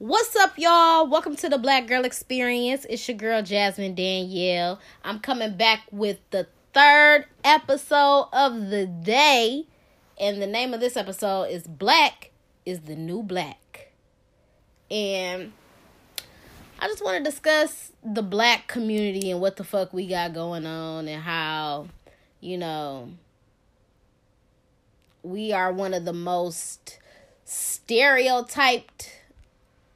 [0.00, 1.08] What's up, y'all?
[1.08, 2.86] Welcome to the Black Girl Experience.
[2.88, 4.78] It's your girl, Jasmine Danielle.
[5.02, 9.66] I'm coming back with the third episode of the day.
[10.16, 12.30] And the name of this episode is Black
[12.64, 13.90] is the New Black.
[14.88, 15.52] And
[16.78, 20.64] I just want to discuss the black community and what the fuck we got going
[20.64, 21.88] on and how,
[22.38, 23.10] you know,
[25.24, 27.00] we are one of the most
[27.44, 29.17] stereotyped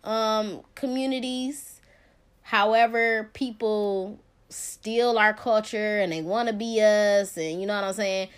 [0.05, 1.81] um communities
[2.43, 7.85] however people steal our culture and they want to be us and you know what
[7.85, 8.29] i'm saying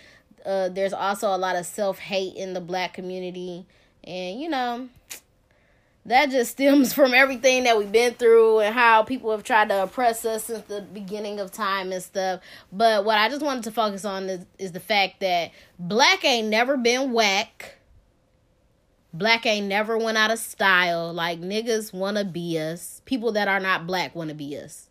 [0.45, 3.65] uh there's also a lot of self-hate in the black community
[4.03, 4.87] and you know
[6.05, 9.83] that just stems from everything that we've been through and how people have tried to
[9.83, 12.41] oppress us since the beginning of time and stuff.
[12.71, 16.47] But what I just wanted to focus on is, is the fact that black ain't
[16.47, 17.74] never been whack.
[19.17, 21.13] Black ain't never went out of style.
[21.13, 23.01] Like niggas wanna be us.
[23.05, 24.89] People that are not black wanna be us.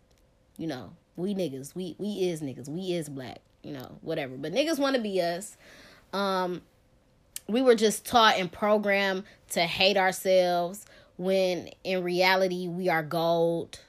[0.57, 1.75] You know, we niggas.
[1.75, 2.69] We we is niggas.
[2.69, 3.41] We is black.
[3.63, 4.37] You know, whatever.
[4.37, 5.57] But niggas wanna be us.
[6.13, 6.63] Um
[7.49, 13.81] we were just taught and programmed to hate ourselves when in reality we are gold.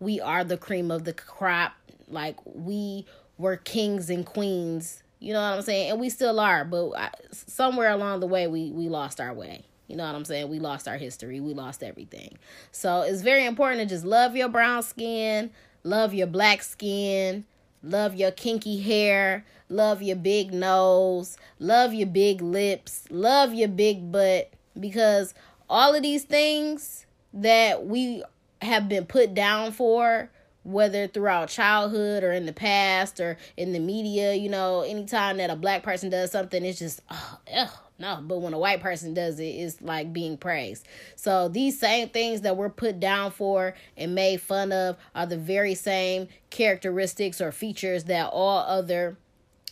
[0.00, 1.72] We are the cream of the crop.
[2.08, 3.06] Like we
[3.38, 5.02] were kings and queens.
[5.18, 5.92] You know what I'm saying?
[5.92, 6.92] And we still are, but
[7.30, 9.64] somewhere along the way we we lost our way.
[9.92, 10.48] You know what I'm saying?
[10.48, 11.38] We lost our history.
[11.38, 12.38] We lost everything.
[12.70, 15.50] So it's very important to just love your brown skin,
[15.84, 17.44] love your black skin,
[17.82, 24.10] love your kinky hair, love your big nose, love your big lips, love your big
[24.10, 25.34] butt because
[25.68, 28.24] all of these things that we
[28.62, 30.30] have been put down for
[30.64, 35.50] whether throughout childhood or in the past or in the media you know anytime that
[35.50, 37.68] a black person does something it's just oh ugh,
[38.02, 40.86] no but when a white person does it it's like being praised
[41.16, 45.38] so these same things that we're put down for and made fun of are the
[45.38, 49.16] very same characteristics or features that all other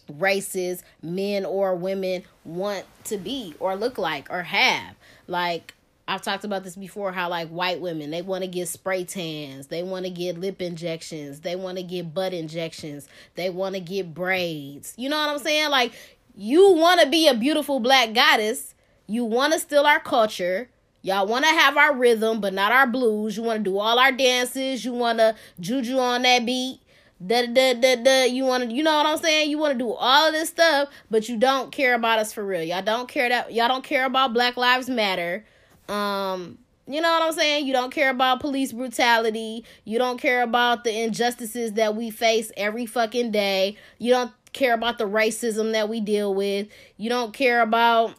[0.08, 4.94] races men or women want to be or look like or have
[5.26, 5.74] like
[6.08, 9.68] I've talked about this before how like white women they want to get spray tans,
[9.68, 13.80] they want to get lip injections, they want to get butt injections, they want to
[13.80, 14.92] get braids.
[14.96, 15.70] You know what I'm saying?
[15.70, 15.92] Like
[16.34, 18.74] you want to be a beautiful black goddess,
[19.06, 20.70] you want to steal our culture.
[21.02, 23.36] Y'all want to have our rhythm, but not our blues.
[23.36, 24.84] You want to do all our dances.
[24.84, 26.80] You want to juju on that beat.
[27.24, 28.24] Da da da da.
[28.24, 29.50] You want to, you know what I'm saying?
[29.50, 32.44] You want to do all of this stuff, but you don't care about us for
[32.44, 32.62] real.
[32.62, 35.44] Y'all don't care that y'all don't care about Black Lives Matter.
[35.88, 37.66] Um, you know what I'm saying?
[37.66, 39.64] You don't care about police brutality.
[39.84, 43.76] You don't care about the injustices that we face every fucking day.
[43.98, 46.68] You don't care about the racism that we deal with.
[46.96, 48.14] You don't care about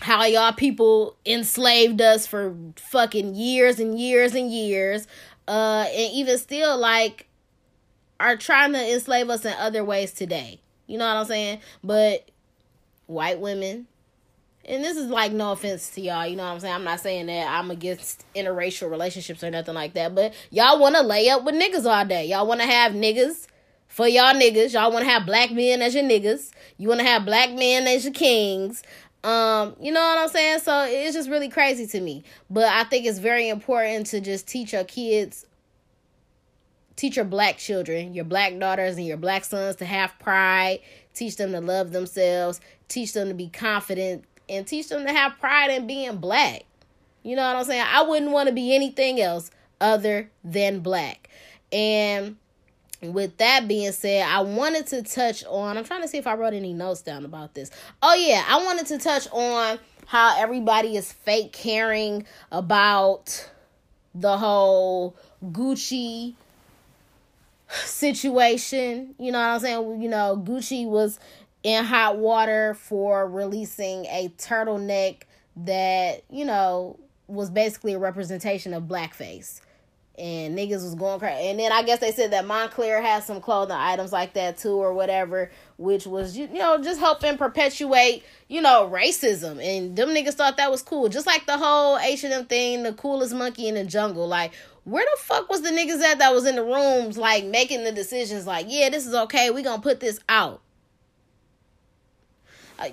[0.00, 5.06] how y'all people enslaved us for fucking years and years and years.
[5.46, 7.26] Uh, and even still, like,
[8.20, 10.60] are trying to enslave us in other ways today.
[10.86, 11.60] You know what I'm saying?
[11.82, 12.30] But
[13.06, 13.86] white women,
[14.64, 16.74] and this is like no offense to y'all, you know what I'm saying?
[16.74, 20.94] I'm not saying that I'm against interracial relationships or nothing like that, but y'all want
[20.96, 22.26] to lay up with niggas all day.
[22.26, 23.47] Y'all want to have niggas
[23.88, 24.72] for y'all niggas.
[24.72, 26.50] Y'all want to have black men as your niggas.
[26.76, 28.82] You want to have black men as your kings.
[29.24, 30.60] Um, you know what I'm saying?
[30.60, 32.22] So it's just really crazy to me.
[32.48, 35.44] But I think it's very important to just teach your kids
[36.98, 40.80] teach your black children, your black daughters and your black sons to have pride,
[41.14, 45.38] teach them to love themselves, teach them to be confident and teach them to have
[45.38, 46.64] pride in being black.
[47.22, 47.86] You know what I'm saying?
[47.86, 49.50] I wouldn't want to be anything else
[49.80, 51.30] other than black.
[51.72, 52.36] And
[53.00, 56.34] with that being said, I wanted to touch on, I'm trying to see if I
[56.34, 57.70] wrote any notes down about this.
[58.02, 63.50] Oh, yeah, I wanted to touch on how everybody is fake caring about
[64.14, 66.34] the whole Gucci
[67.70, 69.14] situation.
[69.18, 70.02] You know what I'm saying?
[70.02, 71.20] You know, Gucci was
[71.62, 75.22] in hot water for releasing a turtleneck
[75.56, 79.60] that, you know, was basically a representation of blackface.
[80.18, 81.48] And niggas was going crazy.
[81.48, 84.74] And then I guess they said that Moncler has some clothing items like that too,
[84.74, 89.62] or whatever, which was, you know, just helping perpetuate, you know, racism.
[89.62, 91.08] And them niggas thought that was cool.
[91.08, 94.26] Just like the whole H&M thing, the coolest monkey in the jungle.
[94.26, 97.84] Like, where the fuck was the niggas at that was in the rooms, like, making
[97.84, 100.62] the decisions, like, yeah, this is okay, we gonna put this out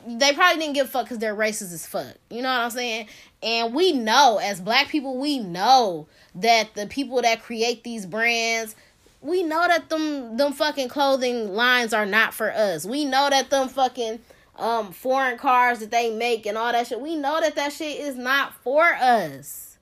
[0.08, 2.16] they probably didn't give a fuck because they're racist as fuck.
[2.30, 3.08] You know what I'm saying?
[3.44, 8.76] And we know, as black people, we know that the people that create these brands,
[9.22, 12.86] we know that them them fucking clothing lines are not for us.
[12.86, 14.20] We know that them fucking
[14.58, 17.02] um foreign cars that they make and all that shit.
[17.02, 19.78] We know that that shit is not for us.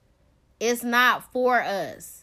[0.59, 2.22] It's not for us.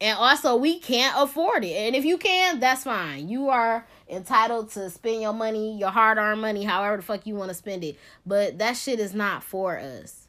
[0.00, 1.72] And also, we can't afford it.
[1.72, 3.28] And if you can, that's fine.
[3.28, 7.34] You are entitled to spend your money, your hard earned money, however the fuck you
[7.34, 7.98] want to spend it.
[8.24, 10.26] But that shit is not for us.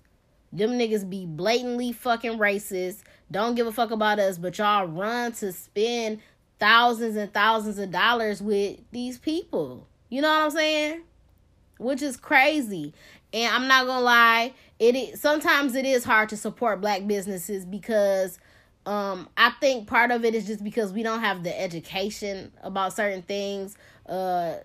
[0.52, 3.04] Them niggas be blatantly fucking racist.
[3.32, 6.20] Don't give a fuck about us, but y'all run to spend
[6.60, 9.88] thousands and thousands of dollars with these people.
[10.10, 11.02] You know what I'm saying?
[11.78, 12.94] Which is crazy.
[13.34, 17.66] And I'm not gonna lie, it is, sometimes it is hard to support black businesses
[17.66, 18.38] because
[18.86, 22.94] um I think part of it is just because we don't have the education about
[22.94, 23.78] certain things.
[24.08, 24.56] Uh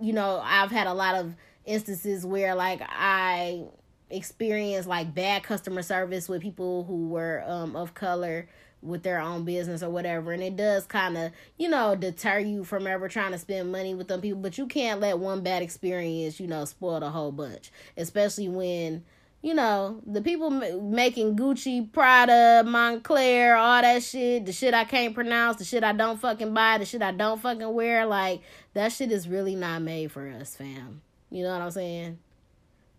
[0.00, 3.64] you know, I've had a lot of instances where like I
[4.10, 8.48] experienced like bad customer service with people who were um of color
[8.80, 12.64] with their own business or whatever and it does kind of you know deter you
[12.64, 15.62] from ever trying to spend money with them people but you can't let one bad
[15.62, 19.04] experience you know spoil the whole bunch especially when
[19.42, 25.14] you know the people making gucci prada Moncler, all that shit the shit i can't
[25.14, 28.42] pronounce the shit i don't fucking buy the shit i don't fucking wear like
[28.74, 31.02] that shit is really not made for us fam.
[31.30, 32.18] You know what i'm saying?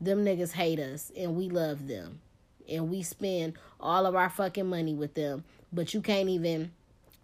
[0.01, 2.21] Them niggas hate us and we love them
[2.69, 5.43] and we spend all of our fucking money with them
[5.73, 6.71] but you can't even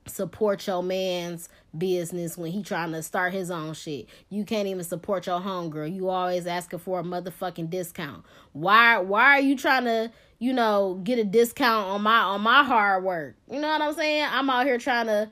[0.08, 4.08] support your man's business when he trying to start his own shit.
[4.30, 5.94] You can't even support your homegirl.
[5.94, 8.24] You always asking for a motherfucking discount.
[8.54, 12.64] Why why are you trying to, you know, get a discount on my on my
[12.64, 13.36] hard work?
[13.50, 14.28] You know what I'm saying?
[14.30, 15.32] I'm out here trying to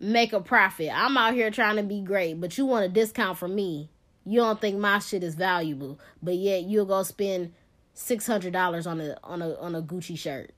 [0.00, 0.90] make a profit.
[0.92, 3.90] I'm out here trying to be great, but you want a discount from me.
[4.26, 7.52] You don't think my shit is valuable, but yet you'll go spend
[7.92, 10.52] six hundred dollars on a on a on a Gucci shirt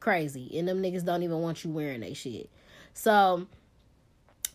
[0.00, 0.58] crazy.
[0.58, 2.50] And them niggas don't even want you wearing that shit.
[2.94, 3.46] So,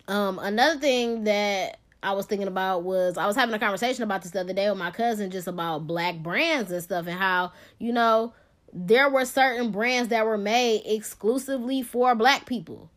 [0.08, 4.22] um, another thing that I was thinking about was I was having a conversation about
[4.22, 7.54] this the other day with my cousin just about black brands and stuff and how,
[7.80, 8.34] you know,
[8.74, 12.90] there were certain brands that were made exclusively for black people.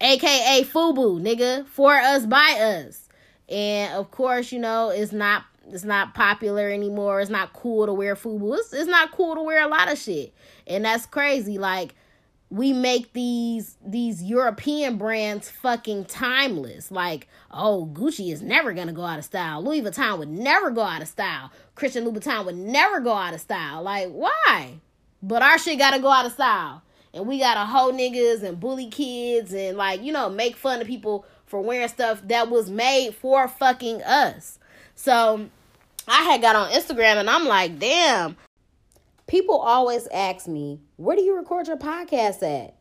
[0.00, 3.08] AKA FUBU, nigga, for us by us.
[3.48, 7.20] And of course, you know, it's not it's not popular anymore.
[7.20, 8.58] It's not cool to wear FUBU.
[8.58, 10.34] It's, it's not cool to wear a lot of shit.
[10.66, 11.58] And that's crazy.
[11.58, 11.94] Like
[12.50, 16.90] we make these these European brands fucking timeless.
[16.90, 19.62] Like, oh, Gucci is never gonna go out of style.
[19.62, 21.52] Louis Vuitton would never go out of style.
[21.76, 23.82] Christian Louboutin would never go out of style.
[23.82, 24.80] Like, why?
[25.22, 26.82] But our shit gotta go out of style.
[27.14, 30.86] And we gotta hoe niggas and bully kids and like, you know, make fun of
[30.88, 34.58] people for wearing stuff that was made for fucking us.
[35.02, 35.48] So
[36.06, 38.36] I had got on Instagram and I'm like, damn.
[39.26, 42.76] People always ask me, where do you record your podcast at?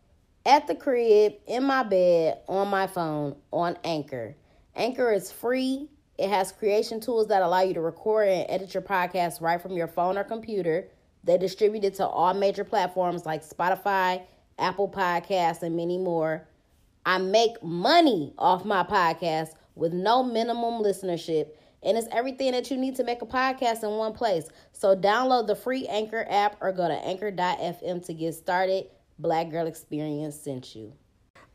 [0.46, 4.36] At the crib, in my bed, on my phone, on Anchor.
[4.76, 5.88] Anchor is free.
[6.18, 9.78] It has creation tools that allow you to record and edit your podcast right from
[9.78, 10.90] your phone or computer.
[11.24, 14.24] They distribute it to all major platforms like Spotify,
[14.58, 16.46] Apple Podcasts, and many more.
[17.06, 21.52] I make money off my podcast with no minimum listenership
[21.84, 24.50] and it's everything that you need to make a podcast in one place.
[24.74, 28.88] So download the free Anchor app or go to anchor.fm to get started.
[29.18, 30.94] Black Girl Experience sent you.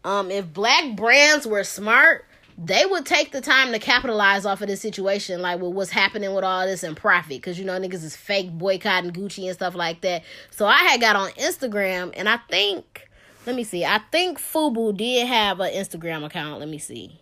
[0.05, 2.27] Um, if black brands were smart,
[2.59, 6.35] they would take the time to capitalize off of this situation, like with what's happening
[6.35, 7.31] with all this and profit.
[7.31, 10.23] Because you know niggas is fake boycotting Gucci and stuff like that.
[10.51, 13.09] So I had got on Instagram and I think
[13.47, 13.85] let me see.
[13.85, 16.61] I think Fubu did have an Instagram account.
[16.61, 17.21] Let me see.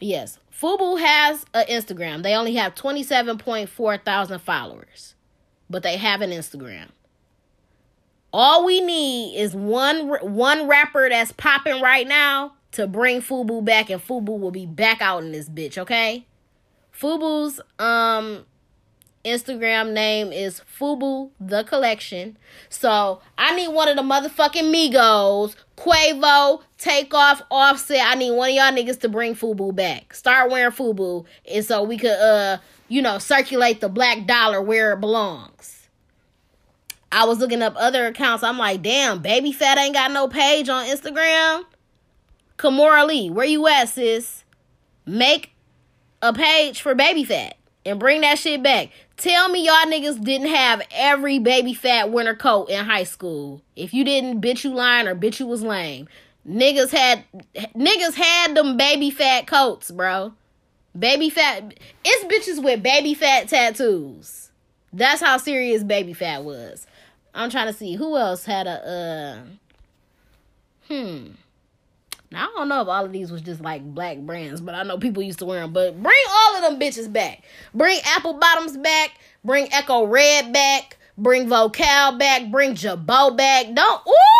[0.00, 2.22] Yes, Fubu has an Instagram.
[2.22, 5.14] They only have 27.4 thousand followers,
[5.68, 6.88] but they have an Instagram.
[8.32, 13.90] All we need is one one rapper that's popping right now to bring Fubu back,
[13.90, 15.78] and Fubu will be back out in this bitch.
[15.78, 16.26] Okay,
[16.92, 18.44] Fubu's um
[19.28, 22.36] Instagram name is Fubu the Collection.
[22.68, 28.00] So I need one of the motherfucking Migos, Quavo, Takeoff, Offset.
[28.04, 30.14] I need one of y'all niggas to bring Fubu back.
[30.14, 32.58] Start wearing Fubu, and so we could uh
[32.88, 35.88] you know circulate the black dollar where it belongs.
[37.10, 38.42] I was looking up other accounts.
[38.42, 41.64] I'm like, damn, Baby Phat ain't got no page on Instagram.
[42.58, 44.44] Kimora Lee, where you at, sis?
[45.06, 45.52] Make
[46.20, 47.56] a page for Baby Phat
[47.86, 48.90] and bring that shit back.
[49.18, 53.60] Tell me y'all niggas didn't have every Baby Phat winter coat in high school.
[53.74, 56.08] If you didn't, bitch you lying or bitch you was lame.
[56.48, 57.24] Niggas had
[57.74, 60.34] niggas had them Baby Phat coats, bro.
[60.96, 64.52] Baby Phat it's bitches with Baby Phat tattoos.
[64.92, 66.86] That's how serious Baby Phat was.
[67.34, 69.42] I'm trying to see who else had a
[70.88, 71.26] uh hmm
[72.30, 74.82] Now I don't know if all of these was just like black brands, but I
[74.82, 75.72] know people used to wear them.
[75.72, 77.42] But bring all of them bitches back.
[77.74, 79.12] Bring apple bottoms back.
[79.44, 80.98] Bring Ecko Red back.
[81.16, 82.50] Bring Vokal back.
[82.50, 83.74] Bring Girbaud back.
[83.74, 84.38] Don't ooh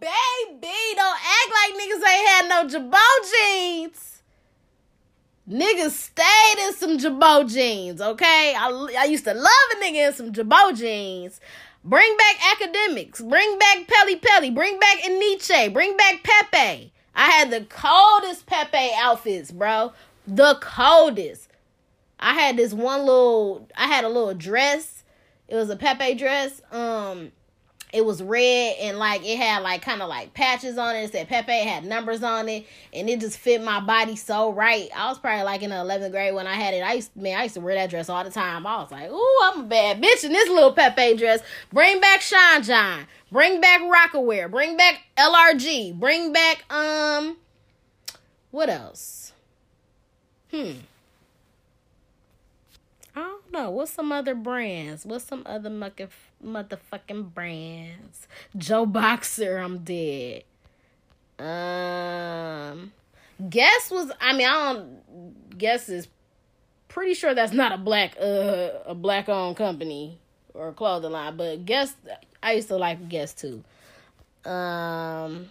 [0.00, 4.22] baby, don't act like niggas ain't had no Girbaud jeans.
[5.48, 8.54] Niggas stayed in some Girbaud jeans, okay?
[8.58, 8.68] I,
[9.00, 11.40] I used to love a nigga in some Girbaud jeans.
[11.84, 13.28] Bring back Akademiks.
[13.28, 14.50] Bring back Pelle Pelle.
[14.50, 15.72] Bring back Enyce.
[15.72, 16.92] Bring back Pepe.
[17.16, 19.94] I had the coldest Pepe outfits, bro.
[20.26, 21.48] The coldest.
[22.20, 25.02] I had this one little I had a little dress.
[25.48, 26.60] It was a Pepe dress.
[26.70, 27.32] Um
[27.96, 31.04] it was red and like it had like kind of like patches on it.
[31.04, 34.90] It said Pepe had numbers on it, and it just fit my body so right.
[34.94, 36.82] I was probably like in the eleventh grade when I had it.
[36.82, 38.66] I used man, I used to wear that dress all the time.
[38.66, 41.40] I was like, ooh, I'm a bad bitch in this little Pepe dress.
[41.72, 43.06] Bring back Sean John.
[43.32, 44.50] Bring back Rocawear.
[44.50, 45.98] Bring back LRG.
[45.98, 47.38] Bring back um,
[48.50, 49.32] what else?
[50.50, 50.72] Hmm.
[53.14, 53.70] I don't know.
[53.70, 55.06] What's some other brands?
[55.06, 56.08] What's some other mucking
[56.44, 58.28] motherfucking brands.
[58.56, 60.44] Joe Boxer, I'm dead.
[61.38, 62.92] Um,
[63.50, 66.08] Guess was I mean I don't Guess is
[66.88, 70.18] pretty sure that's not a black uh a black owned company
[70.54, 71.94] or a clothing line, but Guess
[72.42, 73.62] I used to like Guess too.
[74.48, 75.50] Um,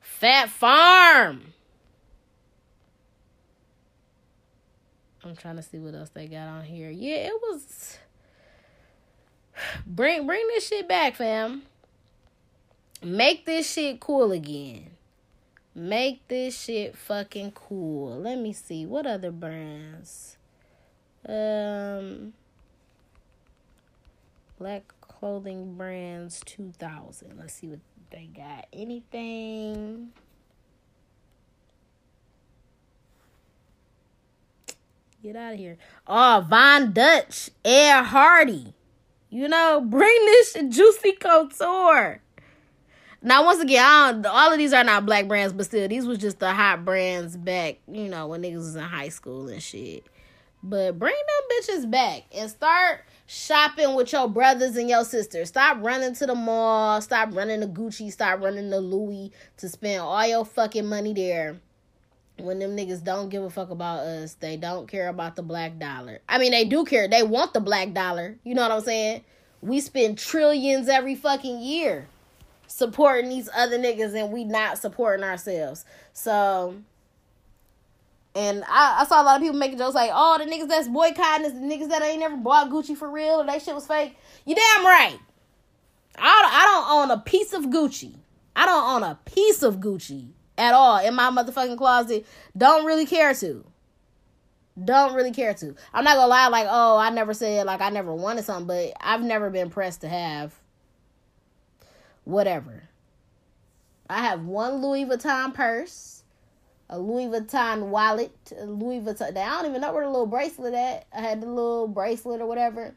[0.00, 1.54] Phat Farm.
[5.24, 6.90] I'm trying to see what else they got on here.
[6.90, 7.98] Yeah, it was
[9.86, 11.62] Bring bring this shit back, fam.
[13.02, 14.90] Make this shit cool again.
[15.74, 18.18] Make this shit fucking cool.
[18.18, 20.36] Let me see what other brands.
[21.28, 22.32] Um
[24.58, 27.38] Black Clothing Brands 2000.
[27.38, 28.66] Let's see what they got.
[28.72, 30.10] Anything
[35.22, 35.76] Get out of here.
[36.06, 38.72] Oh, Von Dutch, Ed Hardy.
[39.30, 42.22] You know, bring this Juicy Couture.
[43.20, 46.38] Now, once again, all of these are not black brands, but still, these was just
[46.38, 50.04] the hot brands back, you know, when niggas was in high school and shit.
[50.62, 55.48] But bring them bitches back and start shopping with your brothers and your sisters.
[55.48, 57.00] Stop running to the mall.
[57.00, 58.10] Stop running to Gucci.
[58.10, 61.60] Stop running to Louis to spend all your fucking money there
[62.40, 65.78] when them niggas don't give a fuck about us, they don't care about the black
[65.78, 66.20] dollar.
[66.28, 67.08] I mean, they do care.
[67.08, 68.36] They want the black dollar.
[68.44, 69.24] You know what I'm saying?
[69.60, 72.06] We spend trillions every fucking year
[72.66, 75.84] supporting these other niggas and we not supporting ourselves.
[76.12, 76.76] So,
[78.34, 80.88] and I, I saw a lot of people making jokes like, oh, the niggas that's
[80.88, 83.86] boycotting is the niggas that ain't never bought Gucci for real or that shit was
[83.86, 84.16] fake.
[84.44, 85.18] You damn right.
[86.16, 88.14] I, I don't own a piece of Gucci.
[88.54, 92.26] I don't own a piece of Gucci at all in my motherfucking closet.
[92.56, 93.64] Don't really care to.
[94.84, 95.74] Don't really care to.
[95.94, 98.92] I'm not gonna lie, like, oh, I never said like I never wanted something, but
[99.00, 100.54] I've never been pressed to have
[102.24, 102.88] whatever.
[104.10, 106.22] I have one Louis Vuitton purse,
[106.88, 109.36] a Louis Vuitton wallet, a Louis Vuitton.
[109.36, 111.06] I don't even know where the little bracelet at.
[111.12, 112.94] I had the little bracelet or whatever.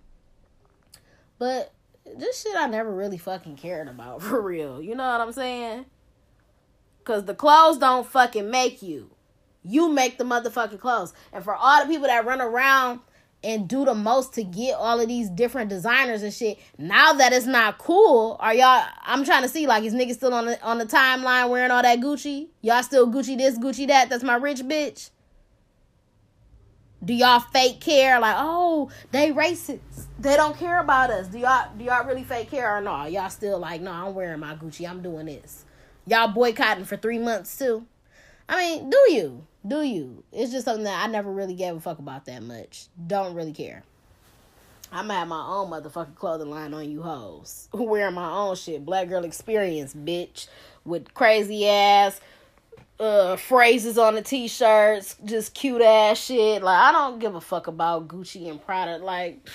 [1.40, 1.74] But
[2.06, 4.82] this shit I never really fucking cared about for real.
[4.82, 5.86] You know what I'm saying?
[7.04, 9.10] Cause the clothes don't fucking make you.
[9.64, 11.14] You make the motherfucking clothes.
[11.34, 13.00] And for all the people that run around
[13.44, 17.34] and do the most to get all of these different designers and shit, now that
[17.34, 20.62] it's not cool, are y'all I'm trying to see like is niggas still on the
[20.64, 22.50] on the timeline wearing all that Gucci?
[22.62, 24.10] Y'all still Gucci this, Gucci that?
[24.10, 25.10] That's my rich bitch.
[27.04, 28.20] Do y'all fake care?
[28.20, 29.80] Like, oh, they racist.
[30.20, 31.28] They don't care about us.
[31.28, 33.06] Do y'all do y'all really fake care or no?
[33.06, 34.88] Y'all still like, no, I'm wearing my Gucci.
[34.88, 35.66] I'm doing this.
[36.06, 37.86] Y'all boycotting for three months too.
[38.50, 39.46] I mean, do you?
[39.66, 40.24] Do you?
[40.32, 42.88] It's just something that I never really gave a fuck about that much.
[43.08, 43.84] Don't really care.
[44.92, 47.70] I'm gonna have my own motherfucking clothing line on you hoes.
[47.74, 48.84] Wearing my own shit.
[48.84, 50.48] Black girl experience, bitch.
[50.84, 52.20] With crazy ass
[53.00, 56.62] uh phrases on the t-shirts, just cute ass shit.
[56.62, 58.98] Like I don't give a fuck about Gucci and Prada.
[58.98, 59.48] Like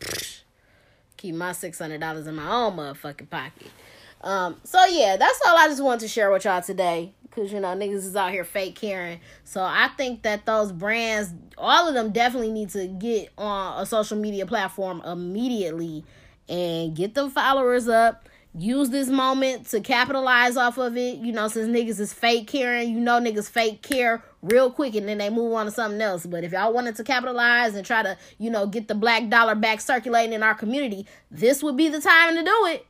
[1.16, 3.70] keep my six hundred dollars in my own motherfucking pocket.
[4.20, 7.12] Um, so yeah, that's all I just wanted to share with y'all today.
[7.30, 9.20] Cause you know niggas is out here fake caring.
[9.44, 13.84] So I think that those brands, all of them, definitely need to get on a
[13.84, 16.02] social media platform immediately
[16.48, 18.28] and get them followers up.
[18.58, 21.18] Use this moment to capitalize off of it.
[21.18, 25.06] You know, since niggas is fake caring, you know niggas fake care real quick and
[25.06, 26.24] then they move on to something else.
[26.24, 29.54] But if y'all wanted to capitalize and try to, you know, get the black dollar
[29.54, 32.86] back circulating in our community, this would be the time to do it.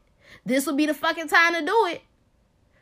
[0.46, 2.02] This would be the fucking time to do it.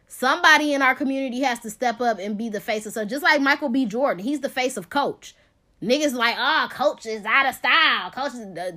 [0.07, 3.25] Somebody in our community has to step up and be the face of so just
[3.25, 3.87] like Michael B.
[3.87, 5.35] Jordan, he's the face of coach.
[5.83, 8.11] Niggas like, oh, coach is out of style.
[8.11, 8.77] Coach is uh,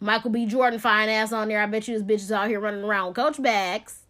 [0.00, 0.44] Michael B.
[0.44, 1.62] Jordan fine ass on there.
[1.62, 4.00] I bet you this bitch is out here running around with coach bags.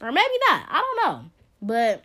[0.00, 0.62] Or maybe not.
[0.68, 1.24] I don't know.
[1.62, 2.02] But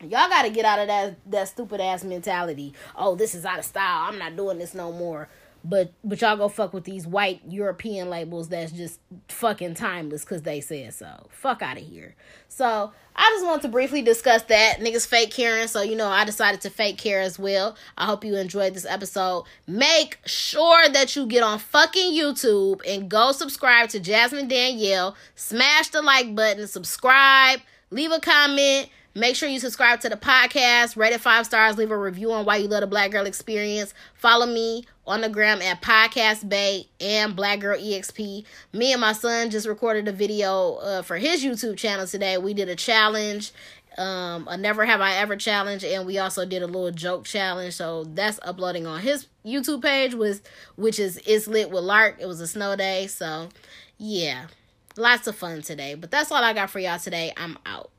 [0.00, 2.74] y'all gotta get out of that that stupid ass mentality.
[2.94, 4.08] Oh, this is out of style.
[4.08, 5.28] I'm not doing this no more.
[5.68, 10.42] But but y'all go fuck with these white European labels that's just fucking timeless because
[10.42, 11.26] they said so.
[11.30, 12.14] Fuck out of here.
[12.48, 14.78] So I just want to briefly discuss that.
[14.78, 15.66] Niggas fake caring.
[15.66, 17.76] So you know I decided to fake care as well.
[17.98, 19.44] I hope you enjoyed this episode.
[19.66, 25.16] Make sure that you get on fucking YouTube and go subscribe to Jasmine Danielle.
[25.34, 30.94] Smash the like button, subscribe, leave a comment Make sure you subscribe to the podcast,
[30.94, 33.94] rate it five stars, leave a review on why you love the Black Girl Experience.
[34.12, 38.44] Follow me on the gram at Podcast Bay and Black Girl EXP.
[38.74, 42.36] Me and my son just recorded a video uh, for his YouTube channel today.
[42.36, 43.52] We did a challenge,
[43.96, 47.72] um, a Never Have I Ever challenge, and we also did a little joke challenge.
[47.72, 52.16] So that's uploading on his YouTube page, with which is It's Lit with Lark.
[52.20, 53.48] It was a snow day, so
[53.96, 54.48] yeah,
[54.94, 55.94] lots of fun today.
[55.94, 57.32] But that's all I got for y'all today.
[57.38, 57.90] I'm out.